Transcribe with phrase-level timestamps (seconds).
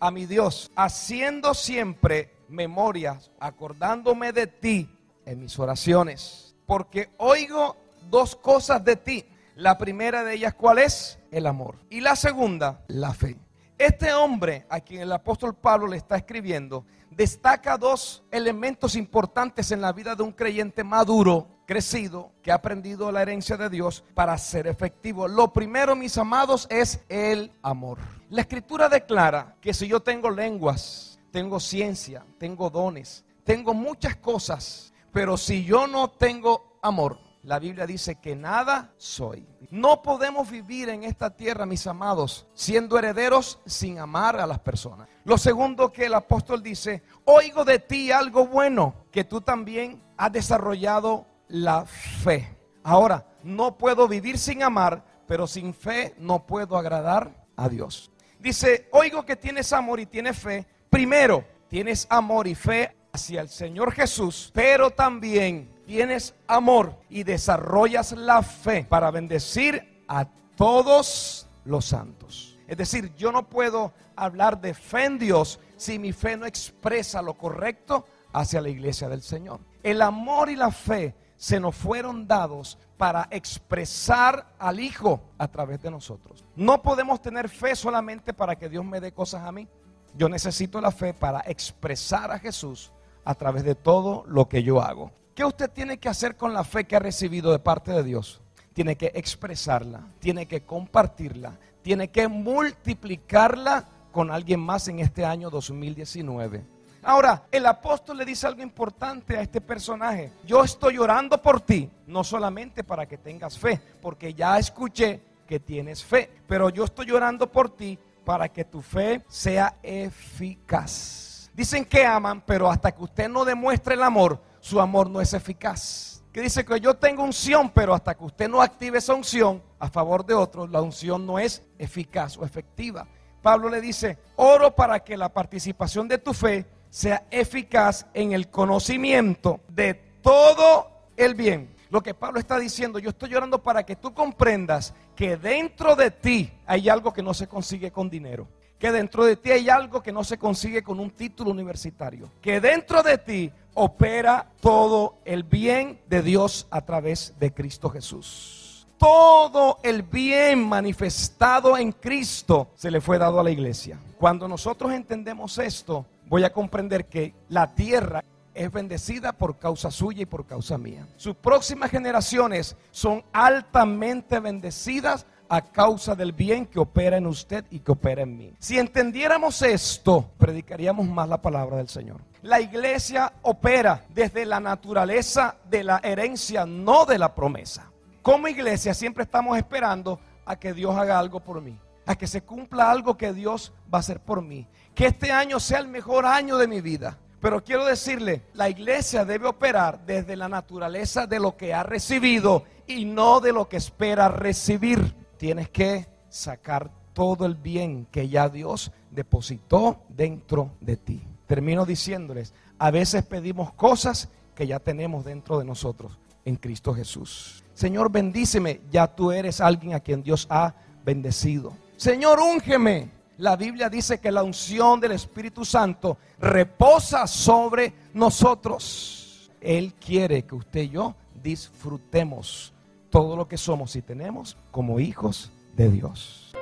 [0.00, 4.90] a mi Dios, haciendo siempre memorias, acordándome de ti
[5.24, 7.76] en mis oraciones, porque oigo
[8.10, 9.24] dos cosas de ti.
[9.56, 11.18] La primera de ellas, ¿cuál es?
[11.30, 11.76] El amor.
[11.90, 13.36] Y la segunda, la fe.
[13.78, 19.80] Este hombre a quien el apóstol Pablo le está escribiendo destaca dos elementos importantes en
[19.80, 24.36] la vida de un creyente maduro, crecido, que ha aprendido la herencia de Dios para
[24.38, 25.26] ser efectivo.
[25.28, 27.98] Lo primero, mis amados, es el amor.
[28.30, 34.92] La escritura declara que si yo tengo lenguas, tengo ciencia, tengo dones, tengo muchas cosas,
[35.12, 39.46] pero si yo no tengo amor, la Biblia dice que nada soy.
[39.70, 45.08] No podemos vivir en esta tierra, mis amados, siendo herederos sin amar a las personas.
[45.24, 50.32] Lo segundo que el apóstol dice, oigo de ti algo bueno, que tú también has
[50.32, 52.56] desarrollado la fe.
[52.82, 58.10] Ahora, no puedo vivir sin amar, pero sin fe no puedo agradar a Dios.
[58.38, 60.66] Dice, oigo que tienes amor y tienes fe.
[60.90, 68.12] Primero, tienes amor y fe hacia el Señor Jesús, pero también tienes amor y desarrollas
[68.12, 72.58] la fe para bendecir a todos los santos.
[72.66, 77.22] Es decir, yo no puedo hablar de fe en Dios si mi fe no expresa
[77.22, 79.60] lo correcto hacia la iglesia del Señor.
[79.82, 85.80] El amor y la fe se nos fueron dados para expresar al Hijo a través
[85.80, 86.44] de nosotros.
[86.56, 89.66] No podemos tener fe solamente para que Dios me dé cosas a mí.
[90.14, 92.92] Yo necesito la fe para expresar a Jesús
[93.28, 95.12] a través de todo lo que yo hago.
[95.34, 98.40] ¿Qué usted tiene que hacer con la fe que ha recibido de parte de Dios?
[98.72, 105.50] Tiene que expresarla, tiene que compartirla, tiene que multiplicarla con alguien más en este año
[105.50, 106.64] 2019.
[107.02, 110.32] Ahora, el apóstol le dice algo importante a este personaje.
[110.46, 115.60] Yo estoy orando por ti, no solamente para que tengas fe, porque ya escuché que
[115.60, 121.27] tienes fe, pero yo estoy orando por ti para que tu fe sea eficaz.
[121.58, 125.34] Dicen que aman, pero hasta que usted no demuestre el amor, su amor no es
[125.34, 126.22] eficaz.
[126.32, 129.88] Que dice que yo tengo unción, pero hasta que usted no active esa unción a
[129.88, 133.08] favor de otros, la unción no es eficaz o efectiva.
[133.42, 138.50] Pablo le dice, oro para que la participación de tu fe sea eficaz en el
[138.50, 141.74] conocimiento de todo el bien.
[141.90, 146.12] Lo que Pablo está diciendo, yo estoy llorando para que tú comprendas que dentro de
[146.12, 148.46] ti hay algo que no se consigue con dinero.
[148.78, 152.30] Que dentro de ti hay algo que no se consigue con un título universitario.
[152.40, 158.86] Que dentro de ti opera todo el bien de Dios a través de Cristo Jesús.
[158.98, 163.98] Todo el bien manifestado en Cristo se le fue dado a la iglesia.
[164.18, 168.24] Cuando nosotros entendemos esto, voy a comprender que la tierra
[168.54, 171.06] es bendecida por causa suya y por causa mía.
[171.16, 177.80] Sus próximas generaciones son altamente bendecidas a causa del bien que opera en usted y
[177.80, 178.52] que opera en mí.
[178.58, 182.20] Si entendiéramos esto, predicaríamos más la palabra del Señor.
[182.42, 187.90] La iglesia opera desde la naturaleza de la herencia, no de la promesa.
[188.22, 192.42] Como iglesia siempre estamos esperando a que Dios haga algo por mí, a que se
[192.42, 194.66] cumpla algo que Dios va a hacer por mí.
[194.94, 197.18] Que este año sea el mejor año de mi vida.
[197.40, 202.64] Pero quiero decirle, la iglesia debe operar desde la naturaleza de lo que ha recibido
[202.86, 205.14] y no de lo que espera recibir.
[205.38, 211.22] Tienes que sacar todo el bien que ya Dios depositó dentro de ti.
[211.46, 217.64] Termino diciéndoles, a veces pedimos cosas que ya tenemos dentro de nosotros en Cristo Jesús.
[217.74, 220.74] Señor, bendíceme, ya tú eres alguien a quien Dios ha
[221.04, 221.72] bendecido.
[221.96, 223.10] Señor, úngeme.
[223.38, 229.50] La Biblia dice que la unción del Espíritu Santo reposa sobre nosotros.
[229.60, 232.72] Él quiere que usted y yo disfrutemos
[233.10, 236.52] todo lo que somos y tenemos como hijos de Dios.